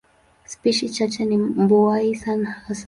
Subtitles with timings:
[0.47, 2.39] Spishi chache ni mbuai hasa.